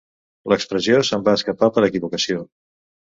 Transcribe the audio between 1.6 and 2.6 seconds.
per equivocació.